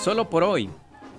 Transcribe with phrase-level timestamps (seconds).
[0.00, 0.70] Solo por hoy,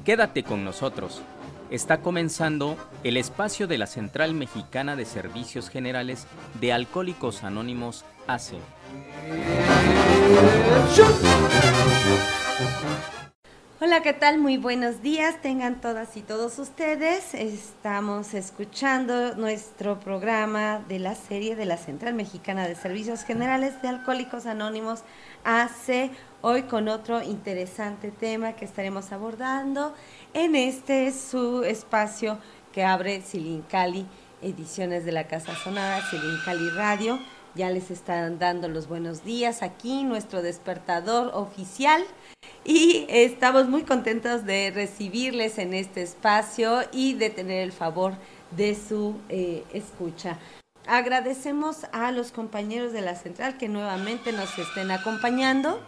[0.06, 1.22] quédate con nosotros.
[1.70, 6.28] Está comenzando el espacio de la Central Mexicana de Servicios Generales
[6.62, 8.54] de Alcohólicos Anónimos AC.
[13.82, 14.40] Hola, ¿qué tal?
[14.40, 15.42] Muy buenos días.
[15.42, 17.34] Tengan todas y todos ustedes.
[17.34, 23.90] Estamos escuchando nuestro programa de la serie de la Central Mexicana de Servicios Generales de
[23.90, 25.04] Alcohólicos Anónimos
[25.44, 26.12] AC.
[26.42, 29.94] Hoy con otro interesante tema que estaremos abordando
[30.34, 32.38] en este su espacio
[32.72, 34.06] que abre Silincali,
[34.42, 37.20] ediciones de la Casa Sonada, Silincali Radio.
[37.56, 42.06] Ya les están dando los buenos días aquí, nuestro despertador oficial
[42.64, 48.14] y estamos muy contentos de recibirles en este espacio y de tener el favor
[48.52, 50.38] de su eh, escucha.
[50.88, 55.82] Agradecemos a los compañeros de la central que nuevamente nos estén acompañando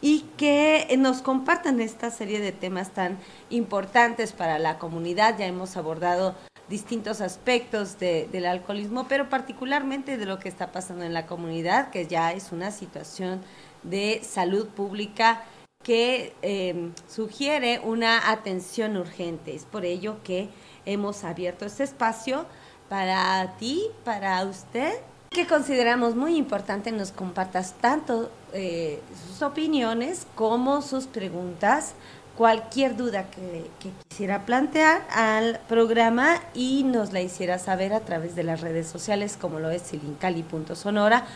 [0.00, 3.18] y que nos compartan esta serie de temas tan
[3.50, 5.36] importantes para la comunidad.
[5.38, 6.34] Ya hemos abordado
[6.68, 12.06] distintos aspectos del alcoholismo, pero particularmente de lo que está pasando en la comunidad, que
[12.06, 13.42] ya es una situación
[13.82, 15.42] de salud pública
[15.82, 19.54] que em, sugiere una atención urgente.
[19.54, 20.48] Es por ello que
[20.86, 22.46] hemos abierto este espacio
[22.88, 24.92] para ti, para usted,
[25.30, 31.94] que consideramos muy importante nos compartas tanto eh, sus opiniones como sus preguntas,
[32.36, 33.70] cualquier duda que,
[34.08, 39.38] quisiera plantear al programa y nos la hiciera saber a través de las redes sociales
[39.40, 41.26] como lo es silincali.sonora,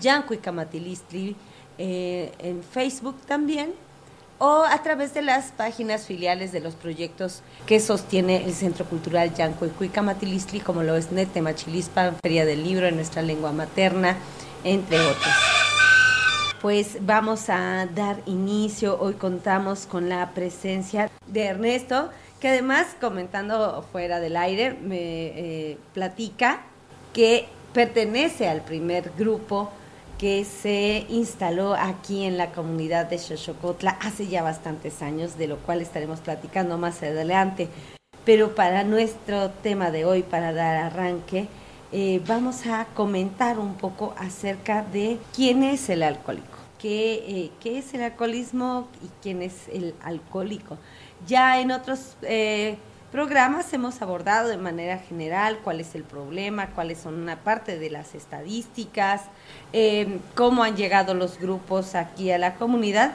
[0.00, 1.36] Yanco y
[1.78, 3.72] eh, en Facebook también
[4.38, 9.34] o a través de las páginas filiales de los proyectos que sostiene el Centro Cultural
[9.34, 10.02] Yanco y Cuica
[10.64, 14.16] como lo es Nete Machilispa, Feria del Libro en nuestra lengua materna,
[14.64, 15.53] entre otros.
[16.64, 22.08] Pues vamos a dar inicio, hoy contamos con la presencia de Ernesto,
[22.40, 26.62] que además comentando fuera del aire me eh, platica
[27.12, 29.70] que pertenece al primer grupo
[30.16, 35.58] que se instaló aquí en la comunidad de Xochocotla hace ya bastantes años, de lo
[35.58, 37.68] cual estaremos platicando más adelante.
[38.24, 41.46] Pero para nuestro tema de hoy, para dar arranque,
[41.96, 47.94] eh, vamos a comentar un poco acerca de quién es el alcohólico, qué, eh, es
[47.94, 50.76] el alcoholismo y quién es el alcohólico.
[51.24, 52.78] Ya en otros eh,
[53.12, 57.90] programas hemos abordado de manera general cuál es el problema, cuáles son una parte de
[57.90, 59.22] las estadísticas,
[59.72, 63.12] eh, cómo han llegado los grupos aquí a la comunidad,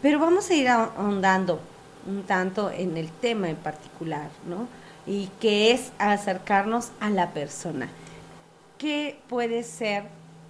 [0.00, 1.60] pero vamos a ir ahondando
[2.06, 4.68] un tanto en el tema en particular, ¿no?
[5.06, 7.90] Y que es acercarnos a la persona.
[8.82, 10.06] ¿Qué puede ser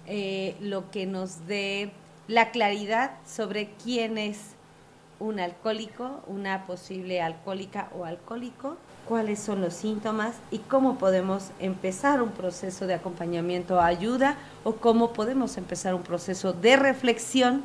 [0.07, 1.91] eh, lo que nos dé
[2.27, 4.39] la claridad sobre quién es
[5.19, 8.75] un alcohólico, una posible alcohólica o alcohólico,
[9.07, 14.77] cuáles son los síntomas y cómo podemos empezar un proceso de acompañamiento a ayuda o
[14.77, 17.61] cómo podemos empezar un proceso de reflexión,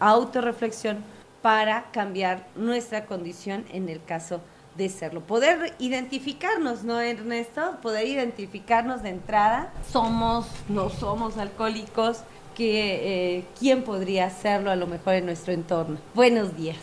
[0.00, 0.98] autorreflexión,
[1.42, 4.57] para cambiar nuestra condición en el caso de
[4.88, 5.20] serlo.
[5.20, 7.78] Poder identificarnos, ¿no, Ernesto?
[7.82, 9.72] Poder identificarnos de entrada.
[9.90, 12.18] Somos, no somos alcohólicos,
[12.54, 15.98] que, eh, ¿quién podría hacerlo a lo mejor en nuestro entorno?
[16.14, 16.76] Buenos días.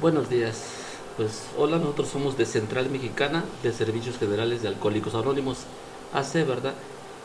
[0.00, 0.62] Buenos días.
[1.16, 5.64] Pues hola, nosotros somos de Central Mexicana de Servicios Generales de Alcohólicos Anónimos,
[6.12, 6.74] AC, ¿verdad?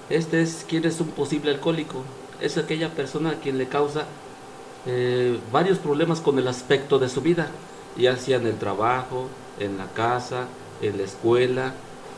[0.09, 2.03] Este es quien es un posible alcohólico,
[2.39, 4.05] es aquella persona a quien le causa
[4.85, 7.47] eh, varios problemas con el aspecto de su vida,
[7.97, 9.27] ya sea en el trabajo,
[9.59, 10.47] en la casa,
[10.81, 11.73] en la escuela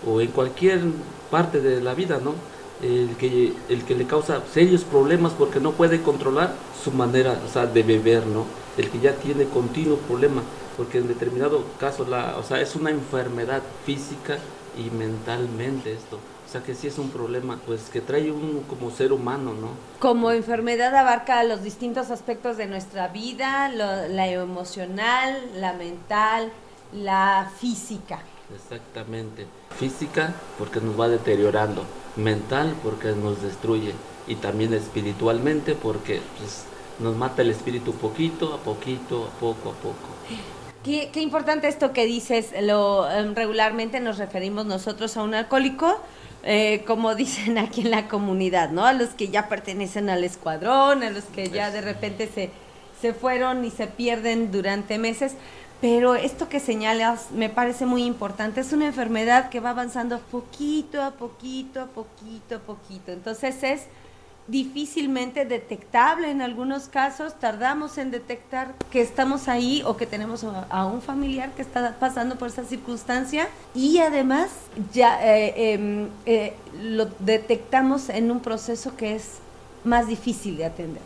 [0.07, 0.81] o en cualquier
[1.29, 2.33] parte de la vida, ¿no?
[2.81, 6.53] El que, el que le causa serios problemas porque no puede controlar
[6.83, 8.45] su manera o sea, de beber, ¿no?
[8.77, 10.41] El que ya tiene continuo problema
[10.77, 14.37] porque en determinado caso la, o sea, es una enfermedad física
[14.77, 16.17] y mentalmente esto.
[16.47, 19.69] O sea que sí es un problema, pues que trae uno como ser humano, ¿no?
[19.99, 26.51] Como enfermedad abarca los distintos aspectos de nuestra vida, la emocional, la mental,
[26.93, 28.19] la física.
[28.53, 29.47] Exactamente.
[29.77, 31.85] Física porque nos va deteriorando,
[32.15, 33.93] mental porque nos destruye
[34.27, 36.65] y también espiritualmente porque pues,
[36.99, 40.11] nos mata el espíritu poquito a poquito, a poco a poco.
[40.83, 42.53] Qué, importante esto que dices.
[42.61, 45.99] Lo em, regularmente nos referimos nosotros a un alcohólico,
[46.43, 48.85] eh, como dicen aquí en la comunidad, ¿no?
[48.85, 52.49] A los que ya pertenecen al escuadrón, a los que ya de repente se,
[52.99, 55.33] se fueron y se pierden durante meses.
[55.81, 58.61] Pero esto que señalas me parece muy importante.
[58.61, 63.11] Es una enfermedad que va avanzando poquito a poquito, a poquito, a poquito.
[63.11, 63.81] Entonces es
[64.47, 70.85] difícilmente detectable en algunos casos, tardamos en detectar que estamos ahí o que tenemos a,
[70.85, 74.49] un familiar que está pasando por esa circunstancia y además
[74.93, 79.37] ya eh, em, eh, lo detectamos en un proceso que es
[79.83, 81.03] más difícil de atender.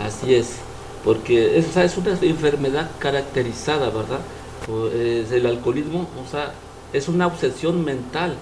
[0.00, 0.56] Así es,
[1.04, 4.20] porque es, es una enfermedad caracterizada, ¿verdad?
[4.68, 6.52] El alcoholismo, o sea,
[6.92, 8.36] es una obsesión mental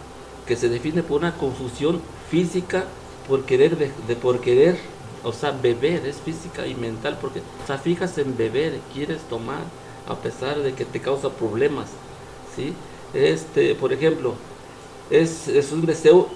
[0.47, 2.01] que se define por una confusión
[2.31, 2.85] física
[3.29, 4.79] por querer, de, por querer,
[5.25, 9.63] o sea, beber, es física y mental, porque, o sea, fijas en beber, quieres tomar,
[10.09, 11.89] a pesar de que te causa problemas,
[12.55, 12.73] ¿sí?
[13.13, 14.35] Este, por ejemplo,
[15.11, 16.29] es, es un deseo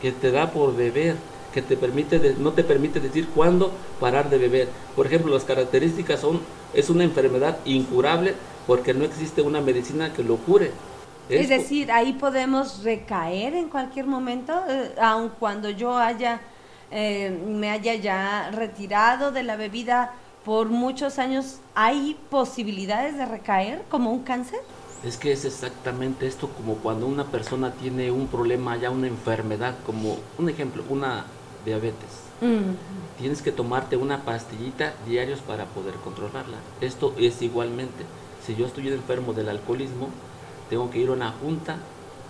[0.00, 1.16] que te da por beber,
[1.52, 4.68] que te permite no te permite decir cuándo parar de beber.
[4.96, 6.40] Por ejemplo, las características son,
[6.74, 8.34] es una enfermedad incurable
[8.66, 10.70] porque no existe una medicina que lo cure.
[11.28, 16.40] Es, decir, ahí podemos recaer en cualquier momento, eh, aun cuando yo haya,
[16.90, 20.12] eh, me haya ya retirado de la bebida
[20.44, 24.58] por muchos años, ¿hay posibilidades de recaer como un cáncer?
[25.04, 29.76] Es que es exactamente esto como cuando una persona tiene un problema, ya una enfermedad,
[29.86, 31.26] como un ejemplo, una
[31.64, 32.30] diabetes.
[33.18, 36.56] Tienes que tomarte una pastillita diarios para poder controlarla.
[36.80, 38.04] Esto es igualmente.
[38.46, 40.08] Si yo estoy enfermo del alcoholismo,
[40.70, 41.76] tengo que ir a una junta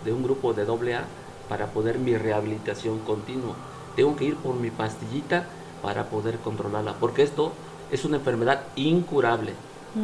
[0.05, 1.05] de un grupo de AA
[1.49, 3.55] para poder mi rehabilitación continua.
[3.97, 5.47] Tengo que ir por mi pastillita
[5.83, 7.53] para poder controlarla, porque esto
[7.91, 9.53] es una enfermedad incurable,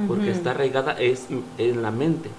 [0.09, 1.27] porque está arraigada es
[1.59, 2.31] en la mente,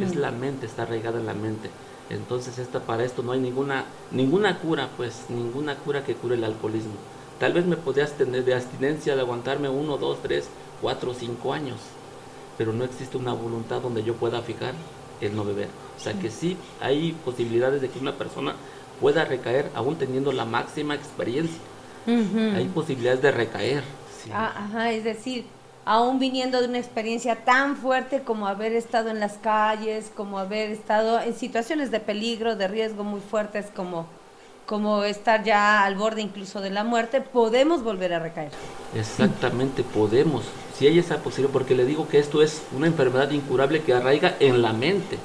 [0.00, 1.70] es la mente, está arraigada en la mente.
[2.10, 6.44] Entonces esta, para esto no hay ninguna, ninguna cura, pues ninguna cura que cure el
[6.44, 6.92] alcoholismo.
[7.38, 10.48] Tal vez me podías tener de abstinencia de aguantarme uno, dos, tres,
[10.80, 11.78] cuatro, cinco años,
[12.58, 14.74] pero no existe una voluntad donde yo pueda fijar
[15.20, 15.68] el no beber.
[15.96, 18.54] O sea que sí hay posibilidades de que una persona
[19.00, 21.58] pueda recaer aún teniendo la máxima experiencia.
[22.06, 23.82] Hay posibilidades de recaer.
[24.32, 25.46] Ah, ajá, es decir,
[25.84, 30.70] aún viniendo de una experiencia tan fuerte como haber estado en las calles, como haber
[30.70, 34.06] estado en situaciones de peligro, de riesgo muy fuertes, como,
[34.66, 38.50] como estar ya al borde incluso de la muerte, podemos volver a recaer.
[38.94, 40.44] Exactamente, podemos.
[40.78, 44.36] Si hay esa posibilidad, porque le digo que esto es una enfermedad incurable que arraiga
[44.40, 45.18] en la mente,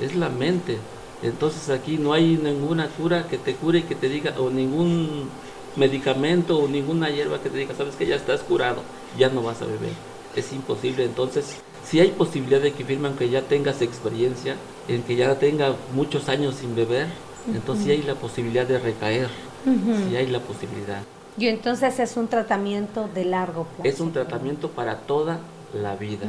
[0.00, 0.78] es la mente.
[1.22, 5.28] Entonces aquí no hay ninguna cura que te cure y que te diga, o ningún
[5.76, 8.82] medicamento o ninguna hierba que te diga, sabes que ya estás curado,
[9.16, 9.92] ya no vas a beber.
[10.36, 11.04] Es imposible.
[11.04, 14.56] Entonces, si hay posibilidad de que firman que ya tengas experiencia,
[14.88, 17.06] en que ya tenga muchos años sin beber,
[17.54, 19.30] entonces sí hay la posibilidad de recaer,
[19.64, 21.02] si hay la posibilidad.
[21.38, 23.84] Y entonces es un tratamiento de largo plazo.
[23.84, 25.38] Es un tratamiento para toda
[25.72, 26.26] la vida,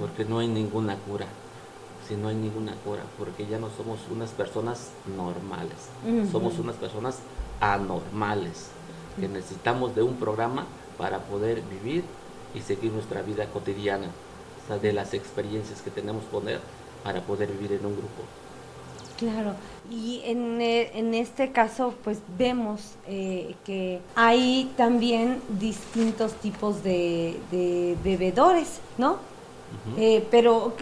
[0.00, 1.26] porque no hay ninguna cura.
[2.08, 7.18] Si no hay ninguna cura, porque ya no somos unas personas normales, somos unas personas
[7.60, 8.70] anormales,
[9.20, 10.66] que necesitamos de un programa
[10.98, 12.04] para poder vivir
[12.56, 14.08] y seguir nuestra vida cotidiana,
[14.64, 16.60] o sea, de las experiencias que tenemos poner
[17.04, 18.22] para poder vivir en un grupo.
[19.18, 19.54] Claro,
[19.90, 27.36] y en, eh, en este caso pues vemos eh, que hay también distintos tipos de,
[28.04, 29.18] bebedores, ¿no?
[29.96, 30.74] Eh, pero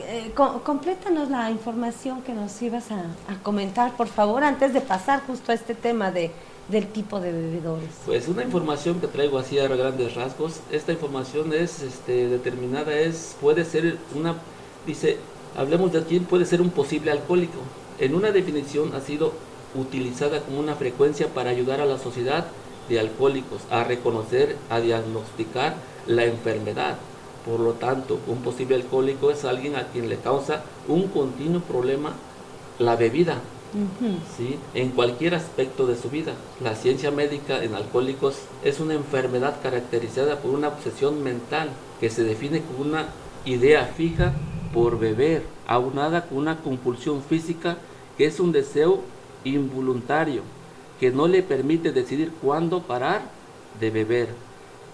[0.65, 3.05] complétanos la información que nos ibas a,
[3.43, 6.31] comentar, por favor, antes de pasar justo a este tema de,
[6.69, 7.91] del tipo de bebedores.
[8.07, 13.37] Pues una información que traigo así a grandes rasgos, esta información es este, determinada, es
[13.41, 14.37] puede ser una,
[14.87, 15.19] dice,
[15.57, 17.61] hablemos de quién puede ser un posible alcohólico
[17.99, 19.33] en una definición ha sido
[19.75, 22.47] utilizada como una frecuencia para ayudar a la sociedad
[22.89, 26.97] de alcohólicos a reconocer, a diagnosticar la enfermedad.
[27.47, 32.13] Por lo tanto, un posible alcohólico es alguien a quien le causa un continuo problema
[32.79, 33.41] la bebida,
[34.37, 34.59] ¿sí?
[34.75, 36.35] en cualquier aspecto de su vida.
[36.61, 42.25] La ciencia médica en alcohólicos es una enfermedad caracterizada por una obsesión mental que se
[42.25, 43.09] define como una
[43.45, 44.33] idea fija
[44.73, 47.79] por beber, aunada con una compulsión física
[48.17, 49.03] que es un deseo
[49.45, 50.43] involuntario
[50.99, 53.23] que no le permite decidir cuándo parar
[53.81, 54.29] de beber.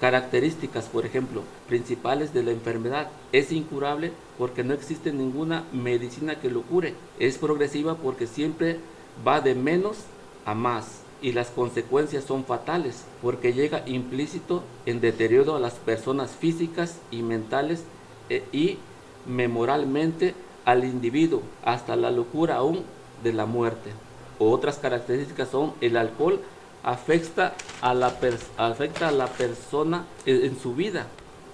[0.00, 3.08] Características, por ejemplo, principales de la enfermedad.
[3.32, 6.94] Es incurable porque no existe ninguna medicina que lo cure.
[7.18, 8.78] Es progresiva porque siempre
[9.26, 9.98] va de menos
[10.44, 11.00] a más.
[11.22, 17.22] Y las consecuencias son fatales porque llega implícito en deterioro a las personas físicas y
[17.22, 17.84] mentales
[18.28, 18.78] eh, y
[19.26, 20.34] memoralmente
[20.64, 22.82] al individuo hasta la locura aún
[23.22, 23.90] de la muerte.
[24.38, 26.40] Otras características son el alcohol
[26.82, 28.14] afecta a la,
[28.56, 31.06] afecta a la persona en, su vida.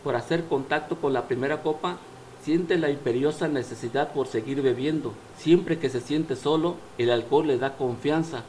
[0.06, 1.96] Por hacer contacto con la primera copa,
[2.40, 5.12] siente la imperiosa necesidad por seguir bebiendo.
[5.36, 8.44] Siempre que se siente solo, el alcohol le da confianza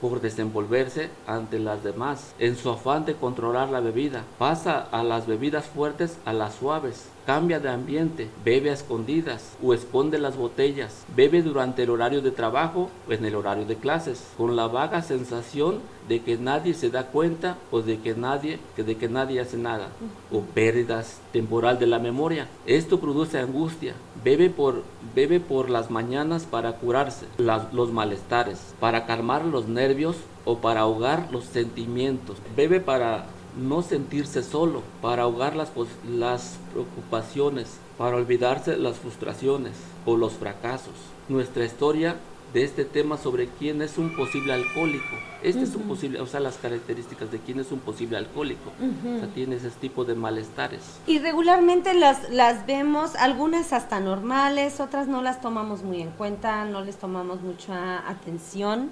[0.00, 2.32] por desenvolverse ante las demás.
[2.38, 7.10] En su afán de controlar la bebida, pasa a las bebidas fuertes a las suaves.
[7.26, 11.04] Cambia de ambiente, bebe a escondidas o esconde las botellas.
[11.14, 15.02] Bebe durante el horario de trabajo o en el horario de clases, con la vaga
[15.02, 19.38] sensación de que nadie se da cuenta o de que nadie, que de que nadie
[19.38, 19.88] hace nada,
[20.32, 22.48] o pérdidas temporal de la memoria.
[22.66, 23.94] Esto produce angustia.
[24.24, 24.82] Bebe por,
[25.14, 31.28] bebe por las mañanas para curarse los malestares, para calmar los nervios o para ahogar
[31.30, 32.38] los sentimientos.
[32.56, 35.70] Bebe para no sentirse solo, para ahogar las,
[36.08, 39.72] las preocupaciones, para olvidarse las frustraciones
[40.06, 40.94] o los fracasos.
[41.28, 42.16] Nuestra historia
[42.52, 45.16] de este tema sobre quién es un posible alcohólico.
[45.42, 48.72] Este es un posible, o sea, las características de quién es un posible alcohólico.
[48.80, 50.80] O sea, tiene ese tipo de malestares.
[51.06, 56.64] Y regularmente las, las vemos, algunas hasta normales, otras no las tomamos muy en cuenta,
[56.66, 58.90] no les tomamos mucha atención.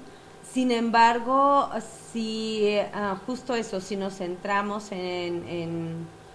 [0.53, 1.69] Sin embargo,
[2.13, 5.47] si ah, justo eso, si nos centramos en,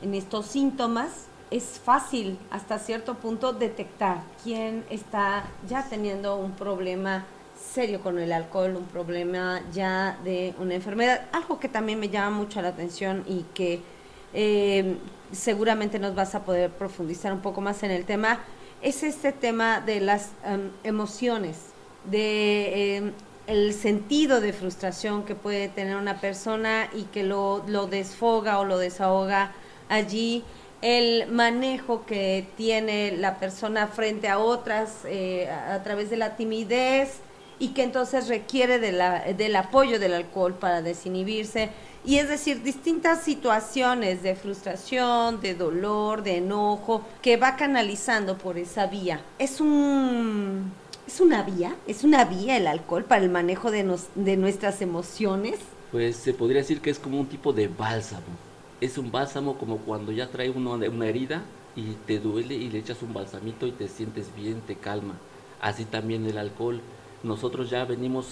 [0.02, 7.26] en, estos síntomas, es fácil hasta cierto punto detectar quién está ya teniendo un problema
[7.74, 11.26] serio con el alcohol, un problema ya de una enfermedad.
[11.34, 13.82] Algo que también me llama mucho la atención y que
[14.34, 14.98] eh,
[15.32, 18.40] seguramente nos vas a poder profundizar un poco más en el tema,
[18.82, 21.58] es este tema de las em, emociones,
[22.06, 23.14] de em,
[23.48, 28.66] el sentido de frustración que puede tener una persona y que lo, lo desfoga o
[28.66, 29.54] lo desahoga
[29.90, 30.44] allí,
[30.82, 37.20] el manejo que tiene la persona frente a otras eh, a, través de la timidez
[37.58, 38.92] y que entonces requiere de
[39.34, 41.70] del apoyo del alcohol para desinhibirse.
[42.06, 48.60] Y es decir, distintas situaciones de frustración, de dolor, de enojo, que va canalizando por
[48.60, 49.22] esa vía.
[49.40, 50.72] Es un
[51.08, 51.76] ¿Es una vía?
[51.86, 55.60] ¿Es una vía el alcohol para el manejo de, nos, de nuestras emociones?
[55.92, 58.24] Pues se podría decir que es como un tipo de bálsamo.
[58.82, 61.44] Es un bálsamo como cuando ya trae uno una herida
[61.76, 65.14] y te duele y le echas un balsamito y te sientes bien, te calma.
[65.62, 66.82] Así también el alcohol.
[67.24, 68.28] Nosotros ya venimos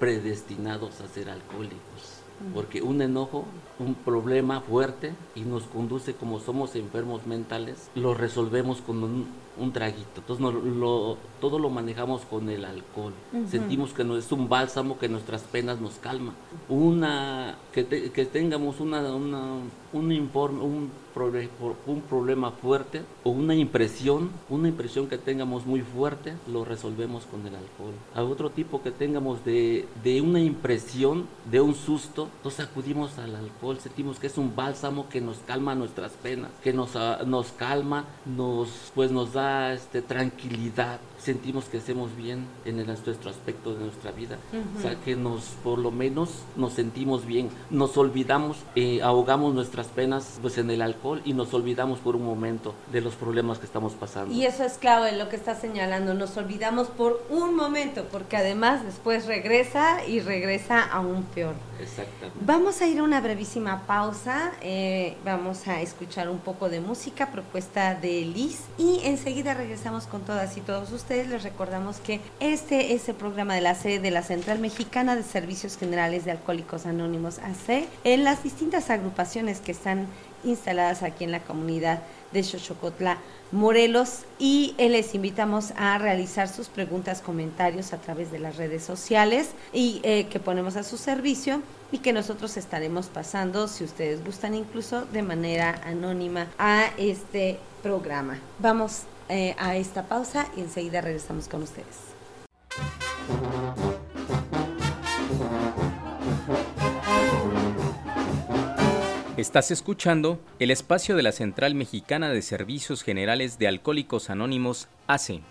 [0.00, 2.18] predestinados a ser alcohólicos.
[2.54, 3.44] Porque un enojo,
[3.78, 9.26] un problema fuerte y nos conduce como somos enfermos mentales, lo resolvemos con un,
[9.58, 10.20] un traguito.
[10.20, 13.12] Entonces lo, todo lo manejamos con el alcohol.
[13.50, 16.32] Sentimos que no es un bálsamo que nuestras penas nos calma.
[16.68, 19.58] Una que, que tengamos una, una,
[19.92, 20.90] un informe, un,
[21.86, 27.40] un problema fuerte o una impresión, una impresión que tengamos muy fuerte, lo resolvemos con
[27.46, 27.94] el alcohol.
[28.14, 33.34] A otro tipo que tengamos de, de una impresión, de un susto, nos acudimos al
[33.34, 37.52] alcohol, sentimos que es un bálsamo que nos calma nuestras penas, que nos, ah, nos
[37.52, 43.84] calma, nos, pues nos da este, tranquilidad, sentimos que hacemos bien en nuestro aspecto de
[43.84, 44.38] nuestra vida.
[44.78, 49.88] O sea, que nos, por lo menos, nos sentimos bien, nos olvidamos, eh, ahogamos nuestras
[49.88, 53.66] penas pues en el alcohol y nos olvidamos por un momento de los problemas que
[53.66, 54.32] estamos pasando.
[54.32, 58.82] Y eso es clave lo que está señalando, nos olvidamos por un momento, porque además
[58.86, 61.56] después regresa y regresa aún peor.
[61.78, 62.38] Exactamente.
[62.40, 67.30] Vamos a ir a una brevísima pausa, eh, vamos a escuchar un poco de música,
[67.30, 72.94] propuesta de Liz, y enseguida regresamos con todas y todos ustedes les recordamos que este
[72.94, 76.86] es el programa de la sede de la Central Mexicana de Servicios Generales de Alcohólicos
[76.86, 80.06] Anónimos AC en las distintas agrupaciones que están
[80.44, 83.18] instaladas aquí en la comunidad de Xochocotla,
[83.50, 89.50] Morelos, y les invitamos a realizar sus preguntas, comentarios a través de las redes sociales
[89.72, 94.54] y eh, que ponemos a su servicio y que nosotros estaremos pasando, si ustedes gustan
[94.54, 98.38] incluso, de manera anónima a este programa.
[98.58, 102.08] Vamos eh, a esta pausa y enseguida regresamos con ustedes.
[109.38, 115.42] Estás escuchando el espacio de la Central Mexicana de Servicios Generales de Alcohólicos Anónimos, ACE.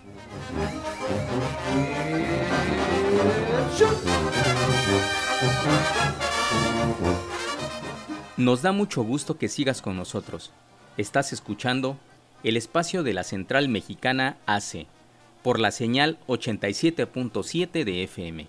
[8.36, 10.51] Nos da mucho gusto que sigas con nosotros.
[10.98, 11.98] Estás escuchando
[12.44, 14.86] el espacio de la Central Mexicana AC,
[15.44, 18.48] por la señal 87.7 de FM.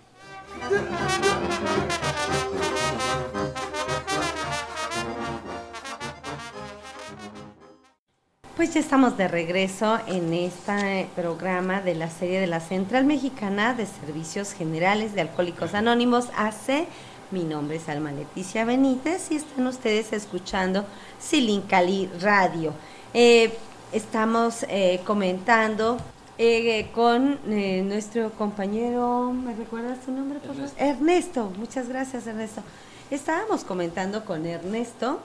[8.57, 13.73] Pues ya estamos de regreso en este programa de la serie de la Central Mexicana
[13.73, 16.89] de Servicios Generales de Alcohólicos Anónimos AC.
[17.31, 20.85] Mi nombre es Alma Leticia Benítez y están ustedes escuchando
[21.21, 22.75] Silincali Radio.
[23.15, 23.53] Eh,
[23.93, 25.99] estamos eh, comentando
[26.41, 30.71] eh, con eh, nuestro compañero, ¿me recuerdas su nombre, por favor?
[30.77, 32.63] Ernesto, muchas gracias, Ernesto.
[33.11, 35.19] Estábamos comentando con Ernesto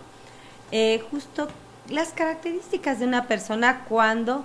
[0.71, 1.49] eh, justo
[1.89, 4.43] las características de una persona cuando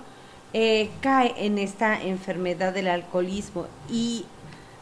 [1.01, 4.25] cae en esta enfermedad del alcoholismo y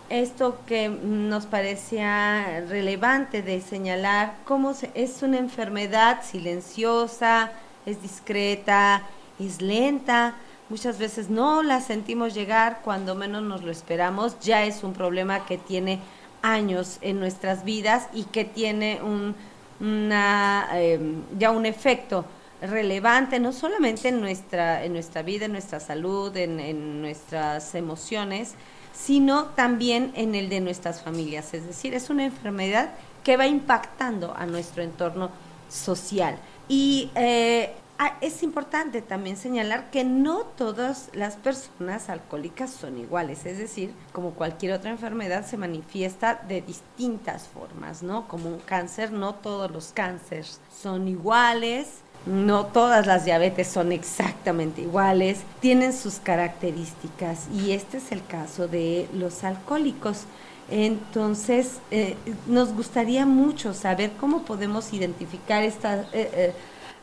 [0.10, 7.52] esto que nos parecía relevante de señalar, cómo es una enfermedad silenciosa,
[7.86, 9.04] es discreta,
[9.40, 10.36] es lenta,
[10.70, 15.46] muchas veces no la sentimos llegar cuando menos nos lo esperamos, ya es un problema
[15.46, 16.00] que tiene
[16.42, 19.36] años en nuestras vidas y que tiene un,
[19.80, 22.26] una, em, ya un efecto
[22.62, 28.56] relevante no solamente en nuestra, en nuestra vida, en nuestra salud, en, en nuestras emociones,
[28.94, 31.54] sino también en el de nuestras familias.
[31.54, 32.90] Es decir, es una enfermedad
[33.24, 35.30] que va impactando a nuestro entorno
[35.70, 36.38] social.
[36.68, 37.74] Y eh,
[38.22, 44.32] es importante también señalar que no todas las personas alcohólicas son iguales, es decir, como
[44.32, 48.28] cualquier otra enfermedad se manifiesta de distintas formas, ¿no?
[48.28, 51.88] Como un cáncer, no todos los cánceres son iguales,
[52.28, 58.68] no todas las diabetes son exactamente iguales, tienen sus características y este es el caso
[58.68, 60.26] de los alcohólicos.
[60.70, 66.54] Entonces, eh, nos gustaría mucho saber cómo podemos identificar esta, eh, eh,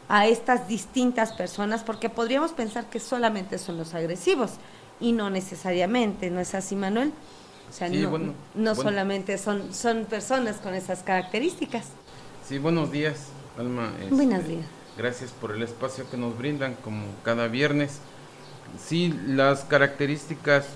[0.09, 4.53] a estas distintas personas, porque podríamos pensar que solamente son los agresivos
[5.01, 7.13] y no necesariamente, ¿no es así, Manuel?
[7.69, 7.89] O sea,
[8.55, 11.87] no, solamente son, son personas con esas características.
[12.47, 13.91] Sí, buenos días, Alma.
[14.11, 14.67] Buenos este, días.
[14.97, 17.99] Gracias por el espacio que nos brindan como cada viernes.
[18.79, 20.67] Sí, las características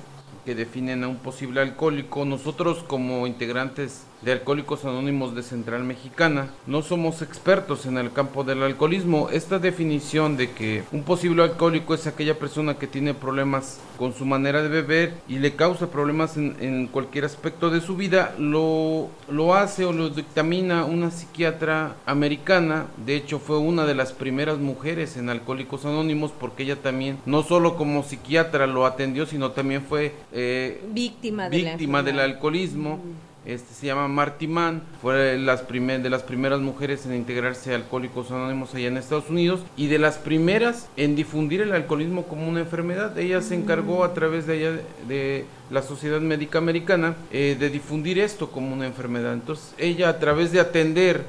[0.45, 6.51] que definen a un posible alcohólico, nosotros como integrantes de Alcohólicos Anónimos de Central Mexicana.
[6.67, 9.29] No somos expertos en el campo del alcoholismo.
[9.31, 14.25] Esta definición de que un posible alcohólico es aquella persona que tiene problemas con su
[14.25, 19.55] manera de beber y le causa problemas en, cualquier aspecto de su vida, lo, lo
[19.55, 22.87] hace o lo dictamina una psiquiatra americana.
[23.05, 27.43] De hecho, fue una de las primeras mujeres en Alcohólicos Anónimos porque ella también, no
[27.43, 33.01] solo como psiquiatra lo atendió, sino también fue eh, víctima, víctima del alcoholismo
[33.49, 38.31] este se llama Marty Mann, fue las de las primeras mujeres en integrarse a Alcohólicos
[38.31, 42.61] Anónimos allá en Estados Unidos y de las primeras en difundir el alcoholismo como una
[42.61, 43.17] enfermedad.
[43.19, 48.19] Ella se encargó a través de, ella, de la Sociedad Médica Americana eh, de difundir
[48.19, 49.33] esto como una enfermedad.
[49.33, 51.25] Entonces ella a través de atender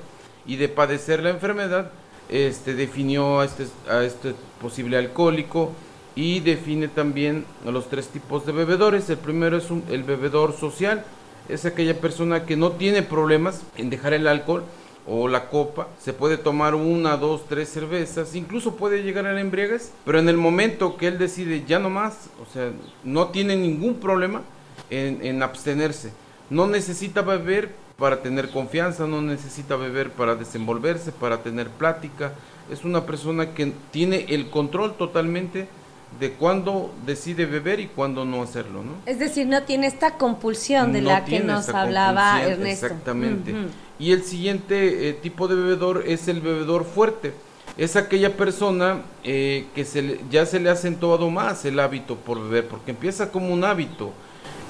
[0.46, 1.92] y de padecer la enfermedad,
[2.28, 5.72] este, definió a este, a este posible alcohólico
[6.16, 9.10] y define también los tres tipos de bebedores.
[9.10, 11.06] El primero es el bebedor social,
[11.50, 14.64] es aquella persona que no tiene problemas en dejar el alcohol
[15.08, 19.92] o la copa, se puede tomar una, dos, tres cervezas, incluso puede llegar a embriaguez,
[20.06, 22.72] pero en el momento que él decide ya no más, o sea,
[23.04, 24.44] no tiene ningún problema
[24.92, 26.12] en, en abstenerse,
[26.52, 32.34] no necesita beber para tener confianza, no necesita beber para desenvolverse, para tener plática,
[32.72, 35.68] es una persona que tiene el control totalmente
[36.20, 38.94] de cuándo decide beber y cuándo no hacerlo, ¿no?
[39.06, 42.88] Es decir, no tiene esta compulsión de la que nos hablaba Ernesto.
[42.88, 43.54] Exactamente.
[44.00, 47.34] Y el siguiente eh, tipo de bebedor es el bebedor fuerte.
[47.78, 52.42] Es aquella persona eh, que se ya se le ha acentuado más el hábito por
[52.42, 54.12] beber, porque empieza como un hábito.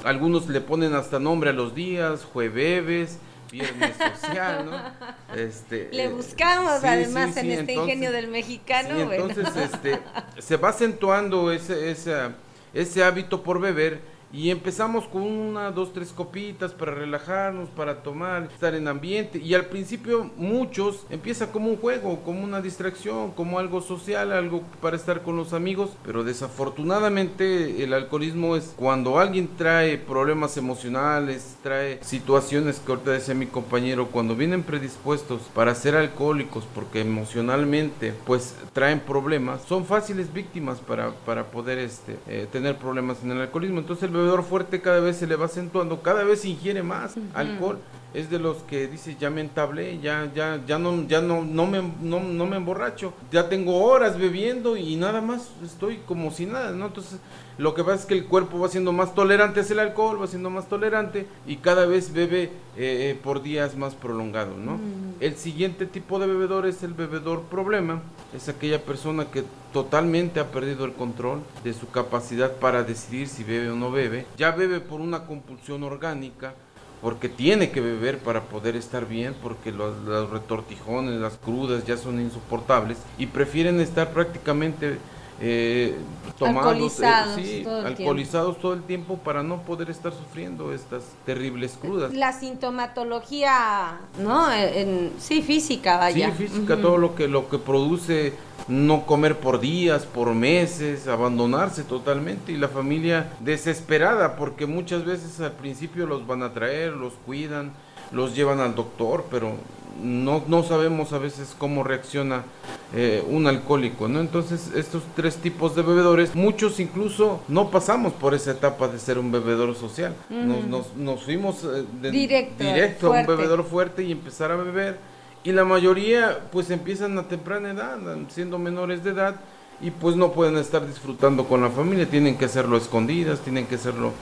[0.04, 3.18] Algunos le ponen hasta nombre a los días, jueves,
[3.50, 5.36] viernes social, ¿no?
[5.36, 9.12] Este, Le eh, buscamos además en este ingenio del mexicano.
[9.12, 10.00] entonces este,
[10.38, 12.30] se va acentuando ese, ese,
[12.72, 14.00] ese hábito por beber
[14.32, 19.38] y empezamos con una, dos, tres copitas para relajarnos, para tomar, estar en ambiente.
[19.38, 24.62] Y al principio muchos empieza como un juego, como una distracción, como algo social, algo
[24.80, 25.90] para estar con los amigos.
[26.04, 33.34] Pero desafortunadamente el alcoholismo es cuando alguien trae problemas emocionales, trae situaciones que ahorita decía
[33.34, 40.32] mi compañero, cuando vienen predispuestos para ser alcohólicos porque emocionalmente pues traen problemas, son fáciles
[40.32, 43.80] víctimas para, para poder este, eh, tener problemas en el alcoholismo.
[43.80, 47.78] Entonces el bebedor fuerte cada vez se le va acentuando, cada vez ingiere más alcohol.
[48.12, 51.66] Es de los que dice ya me entablé, ya, ya, ya no, ya no, no
[51.66, 56.44] me, no, no, me emborracho, ya tengo horas bebiendo y nada más estoy como si
[56.44, 56.86] nada, ¿no?
[56.86, 57.20] Entonces,
[57.60, 60.26] lo que pasa es que el cuerpo va siendo más tolerante hacia el alcohol, va
[60.26, 64.80] siendo más tolerante y cada vez bebe eh, eh, por días más prolongados, ¿no?
[65.20, 68.00] El siguiente tipo de bebedor es el bebedor problema,
[68.34, 69.44] es aquella persona que
[69.74, 74.24] totalmente ha perdido el control de su capacidad para decidir si bebe o no bebe.
[74.38, 76.54] Ya bebe por una compulsión orgánica,
[77.02, 82.22] porque tiene que beber para poder estar bien, porque los, retortijones, las crudas ya son
[82.22, 84.96] insoportables y prefieren estar prácticamente
[85.40, 85.96] eh,
[86.38, 91.02] tomados, alcoholizados, sí, todo el alcoholizados todo el tiempo para no poder estar sufriendo estas
[91.24, 92.12] terribles crudas.
[92.12, 94.52] La sintomatología, ¿no?
[94.52, 96.30] En, sí, física, vaya.
[96.36, 98.34] Sí, física, todo lo que, lo que produce
[98.68, 105.40] no comer por días, por meses, abandonarse totalmente y la familia desesperada porque muchas veces
[105.40, 107.72] al principio los van a traer, los cuidan,
[108.12, 109.54] los llevan al doctor, pero
[110.02, 112.44] no, no sabemos a veces cómo reacciona
[112.92, 114.20] eh, un alcohólico, ¿no?
[114.20, 119.18] Entonces, estos tres tipos de bebedores, muchos incluso no pasamos por esa etapa de ser
[119.18, 120.14] un bebedor social.
[120.28, 124.98] nos, nos, fuimos eh, directo, directo a un bebedor fuerte y empezar a beber.
[125.44, 127.98] Y la mayoría, pues empiezan a temprana edad,
[128.28, 129.36] siendo menores de edad,
[129.80, 133.76] y pues no pueden estar disfrutando con la familia, tienen que hacerlo escondidas, tienen que
[133.76, 134.12] hacerlo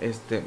[0.00, 0.42] este,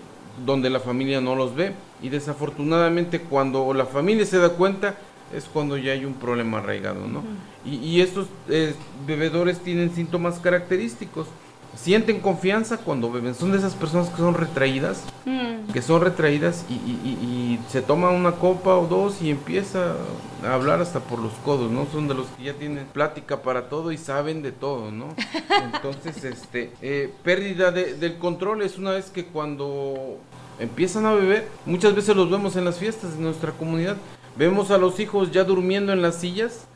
[0.45, 4.95] donde la familia no los ve y desafortunadamente cuando la familia se da cuenta
[5.33, 7.23] es cuando ya hay un problema arraigado, ¿no?
[7.65, 8.75] Y, estos eh,
[9.07, 11.27] bebedores tienen síntomas característicos.
[11.75, 13.33] Sienten confianza cuando beben.
[13.33, 15.71] Son de esas personas que son retraídas, mm.
[15.71, 19.95] que son retraídas y, y, se toma una copa o dos y empieza
[20.45, 21.87] a hablar hasta por los codos, ¿no?
[21.91, 25.15] Son de los que ya tienen plática para todo y saben de todo, ¿no?
[25.73, 30.19] Entonces, este, eh, pérdida de, del control es una vez que cuando
[30.59, 33.97] empiezan a beber, muchas veces los vemos en las fiestas de nuestra comunidad.
[34.35, 36.67] Vemos a los hijos ya durmiendo en las sillas,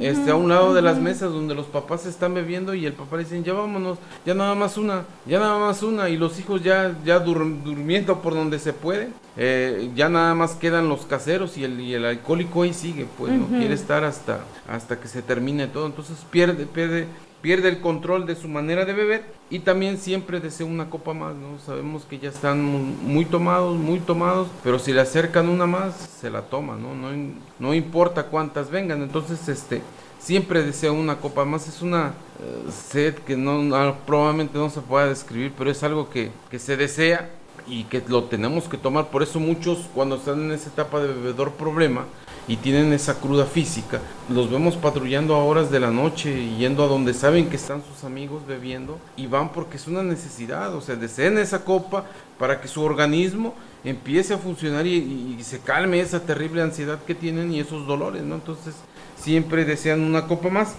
[0.00, 3.16] este, a un lado de las mesas donde los papás están bebiendo y el papá
[3.16, 6.62] le dicen, ya vámonos, ya nada más una, ya nada más una, y los hijos
[6.62, 11.64] ya, ya durmiendo por donde se puede, eh, ya nada más quedan los caseros y
[11.64, 15.66] el, y el alcohólico ahí sigue, pues no quiere estar hasta, hasta que se termine
[15.66, 17.06] todo, entonces pierde, pierde
[17.42, 21.34] pierde el control de su manera de beber y también siempre desea una copa más,
[21.34, 21.58] ¿no?
[21.58, 26.30] Sabemos que ya están muy tomados, muy tomados, pero si le acercan una más, se
[26.30, 26.94] la toma, ¿no?
[26.94, 27.10] No,
[27.58, 29.82] no importa cuántas vengan, entonces este
[30.18, 35.06] siempre desea una copa más, es una eh, sed que no, probablemente no se pueda
[35.06, 37.28] describir, pero es algo que, que se desea
[37.66, 41.08] y que lo tenemos que tomar, por eso muchos cuando están en esa etapa de
[41.08, 42.06] bebedor problema,
[42.48, 44.00] y tienen esa cruda física.
[44.28, 48.04] Los vemos patrullando a horas de la noche yendo a donde saben que están sus
[48.04, 52.04] amigos bebiendo y van porque es una necesidad, o sea, deseen esa copa
[52.38, 57.52] para que su organismo empiece a funcionar y, se calme esa terrible ansiedad que tienen
[57.52, 58.36] y esos dolores, ¿no?
[58.36, 58.74] Entonces
[59.16, 60.74] siempre desean una copa más.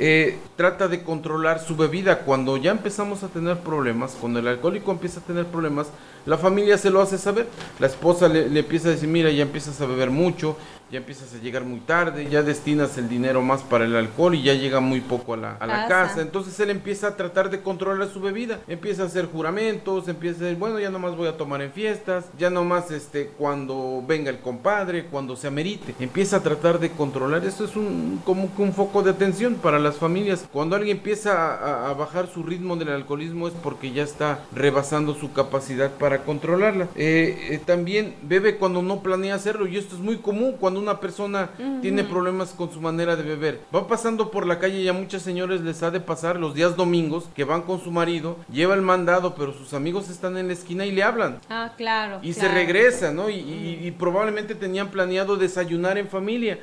[0.00, 2.20] Eh, trata de controlar su bebida.
[2.20, 5.88] Cuando ya empezamos a tener problemas, cuando el alcohólico empieza a tener problemas,
[6.28, 7.46] la familia se lo hace saber.
[7.78, 10.56] La esposa le, le empieza a decir, mira, ya empiezas a beber mucho,
[10.90, 14.42] ya empiezas a llegar muy tarde, ya destinas el dinero más para el alcohol y
[14.42, 16.22] ya llega muy poco a la, a la casa.
[16.22, 20.44] Entonces él empieza a tratar de controlar su bebida, empieza a hacer juramentos, empieza a
[20.44, 24.38] decir, bueno, ya nomás voy a tomar en fiestas, ya nomás este, cuando venga el
[24.38, 25.94] compadre, cuando se amerite.
[26.00, 29.78] Empieza a tratar de controlar, eso es un, como que un foco de atención para
[29.78, 30.48] las familias.
[30.50, 35.32] Cuando alguien empieza a, bajar su ritmo del alcoholismo es porque ya está rebasando su
[35.32, 36.88] capacidad para controlarla.
[36.96, 41.00] Eh, eh, también bebe cuando no planea hacerlo y esto es muy común cuando una
[41.00, 41.50] persona
[41.82, 43.60] tiene problemas con su manera de beber.
[43.74, 46.76] Va pasando por la calle y a muchas señores les ha de pasar los días
[46.76, 50.52] domingos que van con su marido, lleva el mandado, pero sus amigos están en la
[50.52, 51.40] esquina y le hablan.
[51.48, 52.18] Ah, claro.
[52.22, 53.28] Y se regresa, ¿no?
[53.30, 56.58] Y, probablemente tenían planeado desayunar en familia,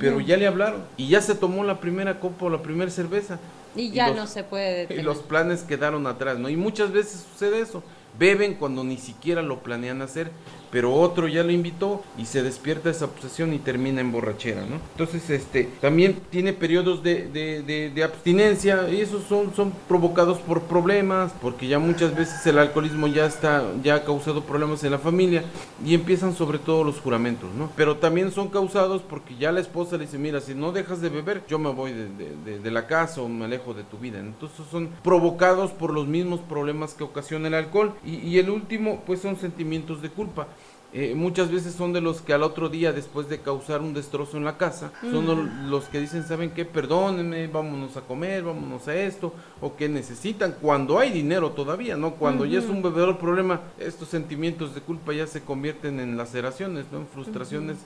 [0.00, 0.82] pero ya le hablaron.
[0.96, 3.38] Y ya se tomó la primera copa o la primera cerveza.
[3.76, 5.02] Y ya no se puede detener.
[5.02, 6.48] Y los planes quedaron atrás, ¿no?
[6.48, 7.82] Y muchas veces sucede eso.
[8.18, 10.30] Beben cuando ni siquiera lo planean hacer
[10.70, 14.80] pero otro ya lo invitó y se despierta esa obsesión y termina en borrachera, ¿no?
[14.92, 21.32] Entonces, este, también tiene periodos de, de, abstinencia y esos son, son provocados por problemas,
[21.42, 25.44] porque ya muchas veces el alcoholismo ya está, ya ha causado problemas en la familia
[25.84, 27.70] y empiezan sobre todo los juramentos, ¿no?
[27.76, 31.08] Pero también son causados porque ya la esposa le dice, mira, si no dejas de
[31.08, 34.18] beber, yo me voy de, de la casa o me alejo de tu vida.
[34.18, 39.20] Entonces son provocados por los mismos problemas que ocasiona el alcohol y el último, pues
[39.20, 40.48] son sentimientos de culpa.
[40.94, 44.38] Eh, muchas veces son de los que al otro día, después de causar un destrozo
[44.38, 46.64] en la casa, son los que dicen, ¿saben qué?
[46.64, 52.14] Perdónenme, vámonos a comer, vámonos a esto, o que necesitan, cuando hay dinero todavía, ¿no?
[52.14, 56.86] Cuando ya es un bebedor problema, estos sentimientos de culpa ya se convierten en laceraciones,
[56.90, 57.00] ¿no?
[57.00, 57.76] En frustraciones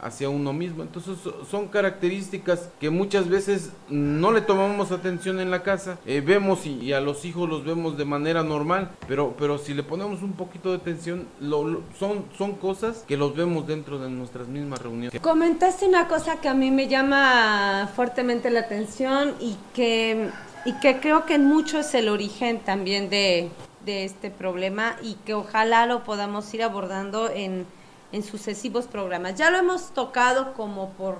[0.00, 0.82] hacia uno mismo.
[0.82, 1.16] Entonces
[1.50, 6.92] son características que muchas veces no le tomamos atención en la casa, eh, vemos y,
[6.92, 10.70] a los hijos los vemos de manera normal, pero, pero si le ponemos un poquito
[10.70, 15.20] de atención, lo, son, son cosas que los vemos dentro de nuestras mismas reuniones.
[15.20, 20.30] Comentaste una cosa que a mí me llama fuertemente la atención y que,
[20.64, 23.50] y que creo que mucho es el origen también de,
[23.84, 27.66] de este problema y que ojalá lo podamos ir abordando en
[28.12, 29.34] en sucesivos programas.
[29.36, 31.18] Ya lo hemos tocado como por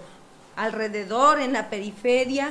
[0.57, 2.47] alrededor, en la periferia,